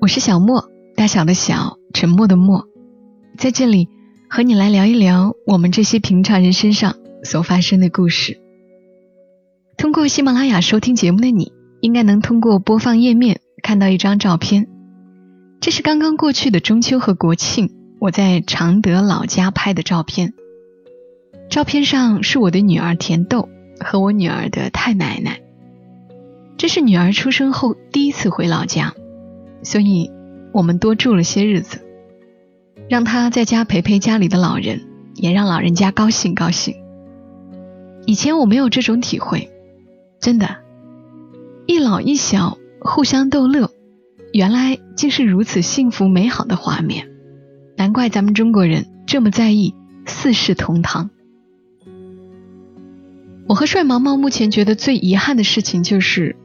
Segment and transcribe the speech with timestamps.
[0.00, 2.68] 我是小莫，大小的小，沉默的默，
[3.36, 3.88] 在这里
[4.30, 8.38] 和你来聊一聊我们这些平常人身上所发生的故事。
[9.76, 14.68] 通过喜马拉雅收听节目的你，应该能通过播放页面看到一张照片，
[15.60, 20.32] 这是刚刚过去的中秋和国庆，我在常德老家拍的照片。
[21.50, 23.48] 照片上是我的女儿甜豆
[23.80, 25.40] 和我女儿的太奶奶。
[26.56, 28.94] 这是女儿出生后第一次回老家，
[29.62, 30.10] 所以
[30.52, 31.80] 我们多住了些日子，
[32.88, 34.82] 让他在家陪陪家里的老人，
[35.14, 36.74] 也让老人家高兴高兴。
[38.06, 39.50] 以前我没有这种体会，
[40.20, 40.56] 真的，
[41.66, 43.70] 一老一小互相逗乐，
[44.32, 47.08] 原来竟是如此幸福美好的画面。
[47.76, 49.74] 难怪咱们中国人这么在意
[50.06, 51.10] 四世同堂。
[53.46, 56.36] 我和帅毛毛目前觉得最遗憾的事情就是，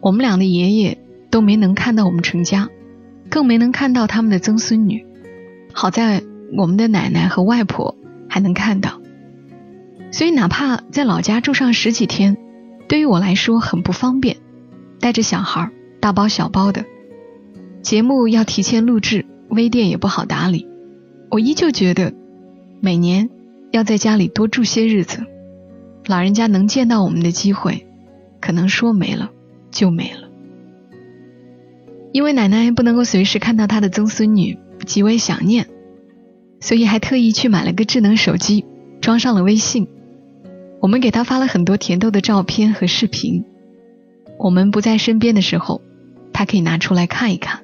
[0.00, 0.98] 我们俩的爷爷
[1.30, 2.68] 都没能看到我们成家，
[3.28, 5.06] 更没能看到他们的曾孙女。
[5.72, 6.22] 好在
[6.56, 7.96] 我们的奶奶和外婆
[8.28, 9.00] 还能看到，
[10.10, 12.36] 所以哪怕在老家住上十几天，
[12.88, 14.36] 对于我来说很不方便，
[14.98, 15.70] 带着小孩
[16.00, 16.84] 大包小包的，
[17.82, 20.66] 节目要提前录制，微店也不好打理。
[21.30, 22.12] 我依旧觉得，
[22.80, 23.30] 每年
[23.70, 25.24] 要在家里多住些日子。
[26.06, 27.86] 老人家能见到我们的机会，
[28.40, 29.30] 可能说没了
[29.70, 30.29] 就没了。
[32.12, 35.66] 因为奶奶不能够随时看到她的曾孙女，极为想念，
[36.60, 38.64] 所以还特意去买了个智能手机，
[39.00, 39.88] 装上了微信。
[40.80, 43.44] 我们给她发了很多甜豆的照片和视频。
[44.38, 45.82] 我们不在身边的时候，
[46.32, 47.60] 她可以拿出来看一看。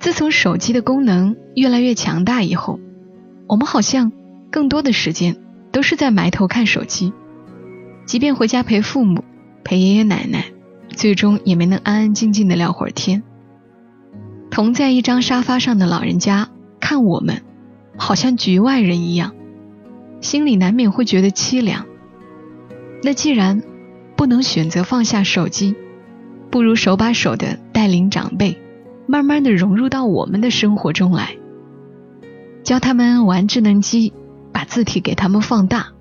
[0.00, 2.80] 自从手机的功能越来越强大以后，
[3.46, 4.12] 我们好像
[4.50, 5.36] 更多的时间。
[5.72, 7.14] 都是在埋头看手机，
[8.04, 9.24] 即便回家陪父母、
[9.64, 10.52] 陪爷爷奶奶，
[10.92, 13.22] 最终也没能安安静静的聊会儿天。
[14.50, 17.42] 同在一张沙发上的老人家看我们，
[17.96, 19.34] 好像局外人一样，
[20.20, 21.86] 心里难免会觉得凄凉。
[23.02, 23.62] 那既然
[24.14, 25.74] 不能选择放下手机，
[26.50, 28.58] 不如手把手的带领长辈，
[29.06, 31.36] 慢慢的融入到我们的生活中来，
[32.62, 34.12] 教他们玩智能机。
[34.54, 35.92] 把字体给他们放大，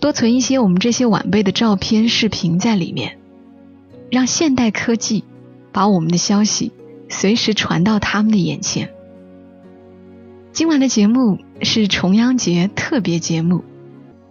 [0.00, 3.18] 多存一些我们这些晚辈的照片、视频在里面，
[4.10, 5.24] 让现代科技
[5.72, 6.72] 把我们的消息
[7.08, 8.90] 随时传到他们的眼前。
[10.52, 13.64] 今晚的节目是重阳节特别节目，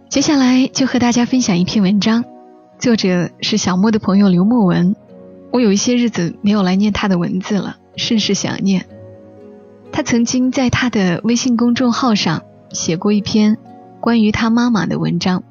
[0.08, 2.24] 接下来就和大家分享一篇文章，
[2.78, 4.96] 作者是小莫的朋友刘墨文。
[5.52, 8.86] 我有一些日子没有来念他的文字了，甚是想念。
[9.92, 12.42] 他曾经在他的微信公众号上。
[12.72, 13.56] 写过一篇
[14.00, 15.44] 关于他妈妈的文章，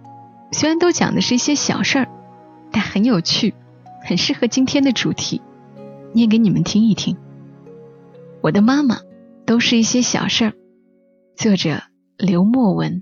[0.52, 2.08] 虽然都讲的是一些小事儿，
[2.72, 3.56] 但很有趣，
[4.06, 5.42] 很适合今天的主题，
[6.14, 7.18] 念给你们听一听。
[8.42, 9.00] 我的妈妈
[9.48, 10.54] 都是一些小事儿，
[11.36, 11.82] 作者
[12.16, 13.02] 刘墨文。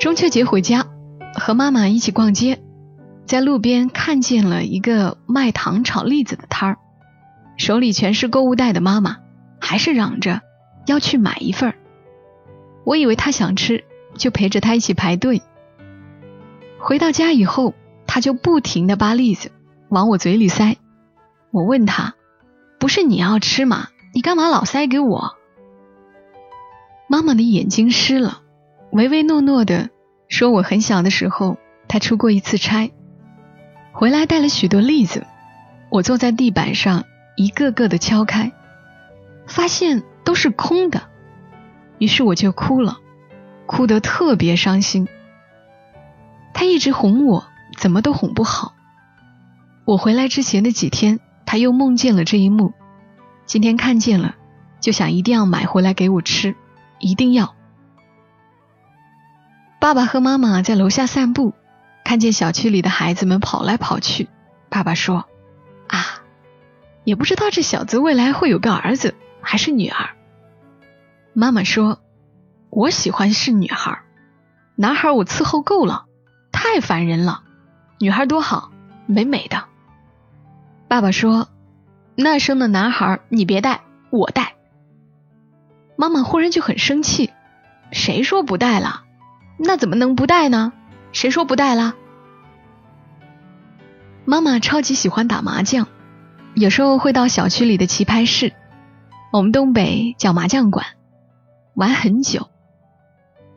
[0.00, 0.86] 中秋节回家，
[1.34, 2.58] 和妈妈一起逛街。
[3.26, 6.78] 在路边看见了一个卖糖炒栗子的摊儿，
[7.56, 9.18] 手里全是购物袋的妈妈，
[9.60, 10.40] 还是嚷着
[10.86, 11.76] 要去买一份儿。
[12.88, 13.84] 我以为他想吃，
[14.14, 15.42] 就陪着他一起排队。
[16.78, 17.74] 回到家以后，
[18.06, 19.52] 他就不停的扒栗子
[19.90, 20.78] 往我嘴里塞。
[21.50, 22.14] 我问他
[22.80, 23.88] ：“不是你要吃吗？
[24.14, 25.36] 你干嘛老塞给我？”
[27.10, 28.40] 妈妈的眼睛湿了，
[28.90, 29.90] 唯唯诺诺的
[30.30, 31.58] 说：“我很小的时候，
[31.88, 32.90] 她出过一次差。”
[33.92, 35.26] 回来带了许多栗子，
[35.90, 37.04] 我坐在地板上
[37.36, 38.50] 一个个的敲开，
[39.46, 41.02] 发现都是空的，
[41.98, 42.98] 于是我就哭了，
[43.66, 45.08] 哭得特别伤心。
[46.54, 47.46] 他一直哄我，
[47.76, 48.74] 怎么都哄不好。
[49.84, 52.72] 我回来之前的几天，他又梦见了这一幕，
[53.46, 54.34] 今天看见了，
[54.80, 56.56] 就想一定要买回来给我吃，
[56.98, 57.54] 一定要。
[59.80, 61.54] 爸爸和妈妈在楼下散步。
[62.04, 64.30] 看见小区里的孩子们跑来跑去，
[64.70, 65.26] 爸爸说
[65.88, 66.22] ：“啊，
[67.04, 70.08] 也不知道这小子未来会有个儿子还是女儿。”
[71.40, 72.00] 妈妈说
[72.68, 74.00] ：“我喜欢是女孩。”
[74.74, 76.06] 男孩我伺候够了，
[76.50, 77.44] 太烦人了。
[78.00, 78.72] 女孩多好，
[79.06, 79.66] 美美的。
[80.88, 81.48] 爸爸说
[82.18, 84.56] ：“那生的男孩你别带，我带。”
[85.94, 87.30] 妈妈忽然就很生气
[87.92, 89.04] ：“谁说不带了？
[89.58, 90.72] 那怎么能不带呢？
[91.12, 91.94] 谁说不带了？”
[94.26, 95.86] 妈妈超级喜欢打麻将，
[96.54, 98.52] 有时候会到小区里的棋牌室，
[99.32, 100.84] 我们东北叫麻将馆，
[101.78, 102.48] 玩很久。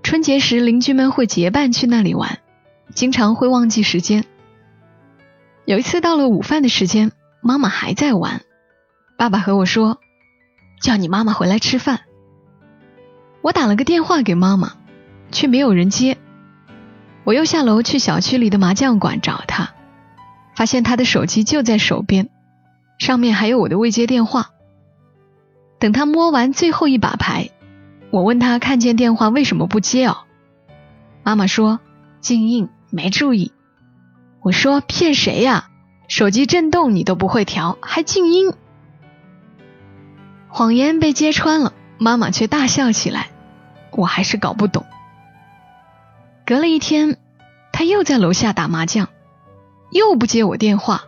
[0.03, 2.38] 春节时，邻居们会结伴去那里玩，
[2.94, 4.25] 经常会忘记时间。
[5.65, 8.41] 有一次到了午饭的时间，妈妈还在玩，
[9.18, 9.97] 爸爸和我说
[10.79, 12.01] ：“叫你妈妈回来吃饭。”
[13.41, 14.74] 我打了个电话给妈妈，
[15.31, 16.19] 却没有人接。
[17.24, 19.71] 我又下楼去小区里的麻将馆找她，
[20.56, 22.29] 发现她的手机就在手边，
[23.00, 24.51] 上面还有我的未接电话。
[25.79, 27.50] 等她摸完最后一把牌。
[28.11, 30.17] 我问他看见电话为什么不接哦？
[31.23, 31.79] 妈妈说
[32.19, 33.53] 静音没注意。
[34.41, 35.69] 我说骗谁呀？
[36.09, 38.53] 手机震动你都不会调，还静音？
[40.49, 43.29] 谎言被揭穿了，妈妈却大笑起来。
[43.91, 44.85] 我还是搞不懂。
[46.45, 47.17] 隔了一天，
[47.71, 49.07] 他又在楼下打麻将，
[49.89, 51.03] 又不接我电话。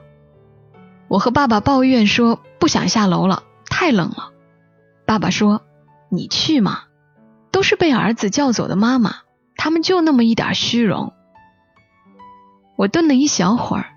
[1.09, 4.31] 我和爸爸抱怨说不想下楼了，太冷了。
[5.05, 5.63] 爸爸说
[6.07, 6.83] 你去嘛。
[7.63, 9.15] 是被儿子叫走的妈妈，
[9.55, 11.13] 他们就那么一点虚荣。
[12.75, 13.93] 我顿了一小会儿，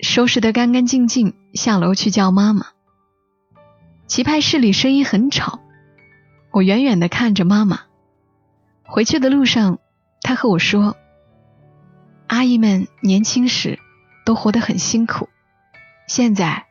[0.00, 2.66] 收拾得干干净净，下楼去叫妈妈。
[4.06, 5.60] 棋牌室里声音很吵，
[6.52, 7.80] 我远远的看着妈妈。
[8.82, 9.78] 回去的路上，
[10.20, 10.96] 她和我说
[12.28, 13.78] ：“阿姨们年轻时
[14.26, 15.28] 都活得很辛苦，
[16.06, 16.66] 现在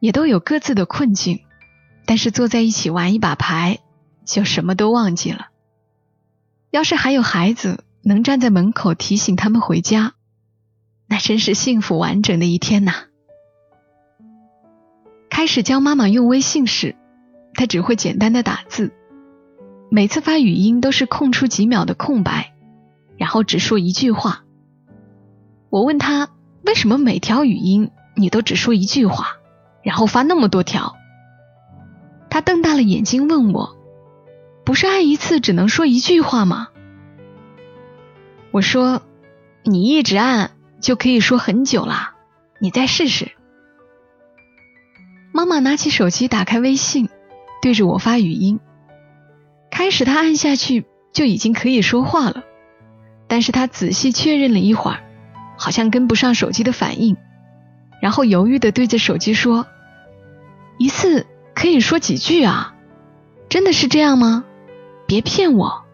[0.00, 1.44] 也都有各自的困境，
[2.06, 3.78] 但是坐在一起玩一把牌。”
[4.24, 5.48] 就什么都忘记了。
[6.70, 10.14] 要是还有孩子能站在门口提醒他们回家，
[11.06, 12.92] 那真是幸福完整的一天呐。
[15.28, 16.96] 开始教妈妈用微信时，
[17.54, 18.92] 她只会简单的打字，
[19.90, 22.54] 每次发语音都是空出几秒的空白，
[23.16, 24.44] 然后只说一句话。
[25.68, 26.30] 我问她
[26.64, 29.36] 为什么每条语音你都只说一句话，
[29.82, 30.94] 然后发那么多条？
[32.30, 33.76] 她瞪大了眼睛问我。
[34.64, 36.68] 不是按一次只能说一句话吗？
[38.50, 39.02] 我说，
[39.64, 42.14] 你一直按就可以说很久啦，
[42.60, 43.32] 你再试试。
[45.32, 47.08] 妈妈拿起手机，打开微信，
[47.62, 48.60] 对着我发语音。
[49.70, 52.44] 开始她按下去就已经可以说话了，
[53.26, 55.02] 但是她仔细确认了一会儿，
[55.56, 57.16] 好像跟不上手机的反应，
[58.02, 59.66] 然后犹豫的对着手机说
[60.78, 62.74] ：“一次可以说几句啊？
[63.48, 64.44] 真的是这样吗？”
[65.12, 65.84] 别骗我！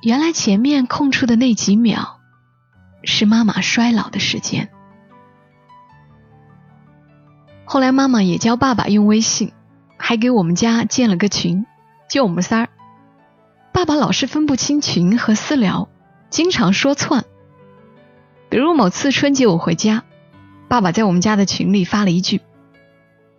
[0.00, 2.18] 原来前面空出的那几秒，
[3.04, 4.70] 是妈妈衰老的时间。
[7.66, 9.52] 后来妈妈也教爸爸用微信，
[9.98, 11.66] 还给我们家建了个群，
[12.08, 12.68] 就我们仨儿。
[13.70, 15.90] 爸爸老是分不清群和私聊，
[16.30, 17.26] 经常说窜。
[18.48, 20.04] 比如某次春节我回家，
[20.68, 22.40] 爸爸在我们家的群里发了一句：“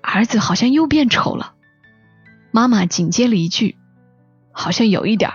[0.03, 1.53] 儿子好像又变丑了。”
[2.51, 3.77] 妈妈紧接了一句
[4.51, 5.31] ：“好像有一点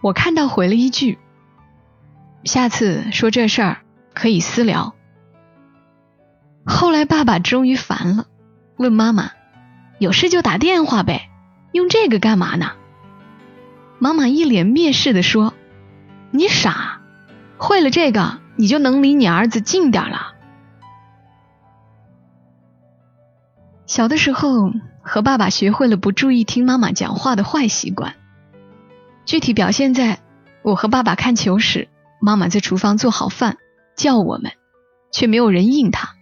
[0.00, 1.18] 我看到回了一句
[2.44, 3.78] ：“下次说这事儿
[4.14, 4.94] 可以私聊。”
[6.64, 8.26] 后来爸爸终于烦了，
[8.76, 9.32] 问妈妈
[9.98, 11.30] ：“有事就打电话呗，
[11.72, 12.72] 用这个干嘛呢？”
[13.98, 15.52] 妈妈一脸蔑视的说
[16.30, 17.00] ：“你傻，
[17.58, 20.34] 会了这个你就能离你儿子近点了。”
[23.86, 24.70] 小的时候。
[25.08, 28.16] 和爸爸学会了不注意听妈妈讲话的坏习惯，
[29.24, 30.18] 具体表现在
[30.62, 31.86] 我和爸爸看球时，
[32.20, 33.56] 妈妈在厨房做好饭
[33.96, 34.50] 叫我们，
[35.12, 36.16] 却没有人应她，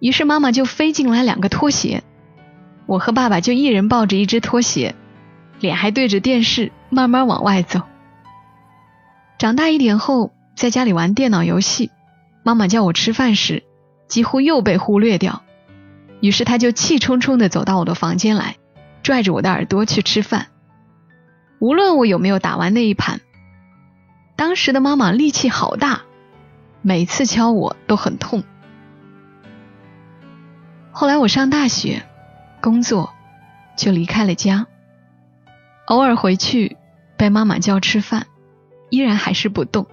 [0.00, 2.02] 于是妈妈就飞进来两个拖鞋，
[2.86, 4.96] 我和爸爸就一人抱着一只拖鞋，
[5.60, 7.82] 脸还对着电视慢慢往外走。
[9.38, 11.92] 长大一点后，在家里玩电脑游戏，
[12.42, 13.62] 妈妈叫我吃饭时，
[14.08, 15.44] 几乎又被忽略掉。
[16.20, 18.56] 于是他就气冲冲地走到我的房间来，
[19.02, 20.46] 拽着我的耳朵去吃饭。
[21.58, 23.20] 无论我有没有打完那一盘，
[24.36, 26.02] 当时的妈妈力气好大，
[26.82, 28.44] 每次敲我都很痛。
[30.90, 32.02] 后来我上大学，
[32.60, 33.12] 工作，
[33.76, 34.66] 就离开了家。
[35.86, 36.76] 偶尔回去
[37.16, 38.26] 被妈妈叫吃饭，
[38.90, 39.86] 依然还是不动，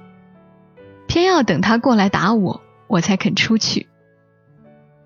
[1.08, 3.88] 偏要等她过来打我，我才肯出去。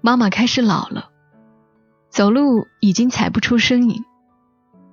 [0.07, 1.09] 妈妈开始老了，
[2.09, 4.05] 走路已经踩不出声音，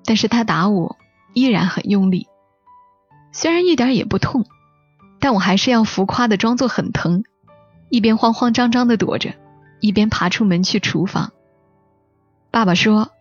[0.04, 0.96] 但是她打我
[1.34, 2.26] 依然很用力。
[3.30, 4.44] 虽然一点也不痛，
[5.20, 7.22] 但我还是要浮夸的装作很疼，
[7.90, 9.36] 一边慌慌张张的躲着，
[9.78, 11.30] 一边爬出门去厨房。
[12.50, 13.12] 爸爸说：“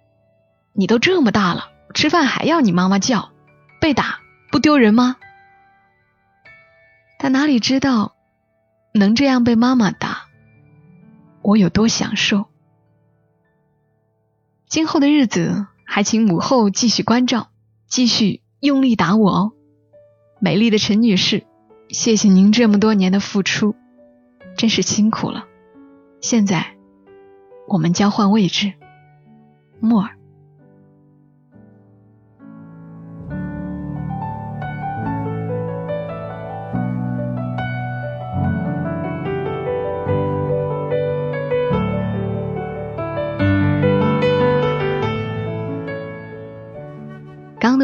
[0.73, 3.29] 你都这么大了，吃饭还要你妈妈叫，
[3.79, 4.17] 被打
[4.51, 5.17] 不丢人吗？”
[7.21, 8.15] 他哪里知道，
[8.95, 9.91] 能这样被妈妈，
[11.43, 12.45] 我有多享受。
[14.67, 17.49] 今后的日子，还请母后继续关照，
[17.87, 19.51] 继续用力打我哦，
[20.39, 21.43] 美丽的陈女士，
[21.89, 23.75] 谢谢您这么多年的付出，
[24.57, 25.45] 真是辛苦了。
[26.21, 26.75] 现在，
[27.67, 28.73] 我们交换位置，
[29.79, 30.17] 木耳。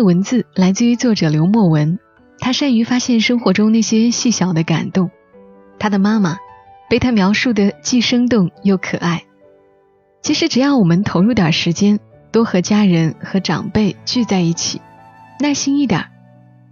[0.10, 2.00] 文字来自于作者刘墨文，
[2.39, 5.12] 他善于发现生活中那些细小的感动。
[5.78, 6.39] 他的妈妈
[6.89, 9.25] 被他描述的既生动又可爱。
[10.24, 12.00] 其实只要我们投入点时间，
[12.32, 14.82] 多和家人和长辈聚在一起，
[15.39, 16.08] 耐心一点，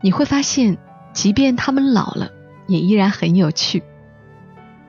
[0.01, 0.79] 你会发现，
[1.13, 2.31] 即便他们老了，
[2.65, 3.83] 也依然很有趣。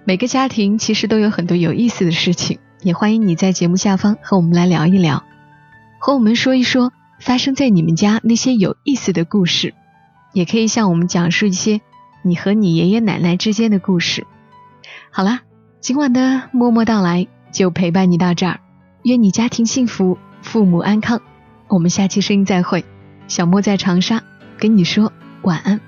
[0.05, 5.23] 每个家庭其实都有很多有意思的事情，也欢迎你在节目下方和我们来聊一聊，
[6.01, 6.95] 和我们说一说。
[7.21, 9.75] 发生在你们家那些有意思的故事，
[10.33, 11.81] 也可以向我们讲述一些
[12.23, 14.27] 你和你爷爷奶奶之间的故事。
[15.11, 15.43] 好啦，
[15.81, 18.61] 今晚的默默到来就陪伴你到这儿，
[19.03, 21.21] 愿你家庭幸福，父母安康。
[21.69, 22.85] 我们下期声音再会，
[23.27, 24.23] 小莫在长沙
[24.59, 25.81] 跟你说晚安。